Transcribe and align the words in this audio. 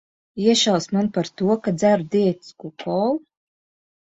Iešausi 0.43 0.87
man 0.95 1.09
par 1.17 1.29
to, 1.41 1.57
ka 1.67 1.75
dzeru 1.83 2.09
diētisko 2.17 2.73
kolu? 2.85 3.17